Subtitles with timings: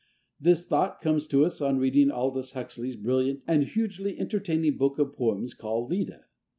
[0.39, 5.13] This thought comes to us on reading Aldous Huxley's brilliant and hugely entertaining book of
[5.15, 6.25] poems called "Leda."